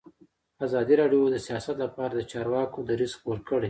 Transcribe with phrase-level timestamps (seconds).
[0.65, 3.59] ازادي راډیو د سیاست لپاره د چارواکو دریځ خپور کړی.